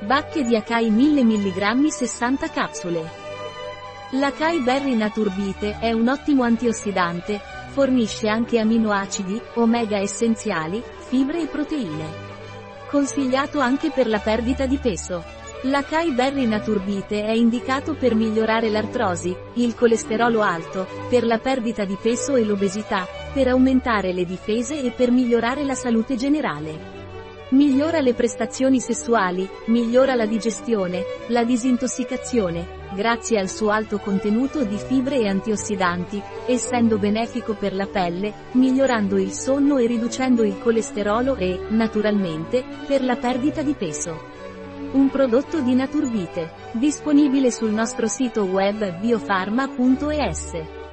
Bacche 0.00 0.44
di 0.44 0.54
Akai 0.54 0.90
1000 0.90 1.24
mg 1.24 1.86
60 1.86 2.50
capsule. 2.50 3.10
L'Akai 4.10 4.60
Berry 4.60 4.94
Naturbite 4.94 5.78
è 5.80 5.90
un 5.92 6.08
ottimo 6.08 6.42
antiossidante, 6.42 7.40
fornisce 7.70 8.28
anche 8.28 8.58
aminoacidi, 8.58 9.40
omega 9.54 9.96
essenziali, 9.96 10.82
fibre 10.98 11.40
e 11.40 11.46
proteine. 11.46 12.04
Consigliato 12.90 13.58
anche 13.58 13.90
per 13.90 14.06
la 14.06 14.18
perdita 14.18 14.66
di 14.66 14.76
peso. 14.76 15.24
L'Akai 15.62 16.12
Berry 16.12 16.44
Naturbite 16.44 17.24
è 17.24 17.32
indicato 17.32 17.94
per 17.94 18.14
migliorare 18.14 18.68
l'artrosi, 18.68 19.34
il 19.54 19.74
colesterolo 19.74 20.42
alto, 20.42 20.86
per 21.08 21.24
la 21.24 21.38
perdita 21.38 21.86
di 21.86 21.96
peso 22.00 22.36
e 22.36 22.44
l'obesità, 22.44 23.06
per 23.32 23.48
aumentare 23.48 24.12
le 24.12 24.26
difese 24.26 24.78
e 24.78 24.90
per 24.90 25.10
migliorare 25.10 25.64
la 25.64 25.74
salute 25.74 26.16
generale. 26.16 26.95
Migliora 27.50 28.00
le 28.00 28.12
prestazioni 28.12 28.80
sessuali, 28.80 29.48
migliora 29.66 30.16
la 30.16 30.26
digestione, 30.26 31.04
la 31.28 31.44
disintossicazione, 31.44 32.90
grazie 32.92 33.38
al 33.38 33.48
suo 33.48 33.70
alto 33.70 33.98
contenuto 33.98 34.64
di 34.64 34.76
fibre 34.76 35.20
e 35.20 35.28
antiossidanti, 35.28 36.20
essendo 36.46 36.98
benefico 36.98 37.54
per 37.54 37.72
la 37.72 37.86
pelle, 37.86 38.34
migliorando 38.54 39.16
il 39.16 39.30
sonno 39.30 39.78
e 39.78 39.86
riducendo 39.86 40.42
il 40.42 40.58
colesterolo 40.58 41.36
e, 41.36 41.66
naturalmente, 41.68 42.64
per 42.84 43.04
la 43.04 43.14
perdita 43.14 43.62
di 43.62 43.74
peso. 43.74 44.34
Un 44.90 45.08
prodotto 45.08 45.60
di 45.60 45.74
Naturbite, 45.76 46.50
disponibile 46.72 47.52
sul 47.52 47.70
nostro 47.70 48.08
sito 48.08 48.42
web 48.42 48.98
biofarma.es. 48.98 50.85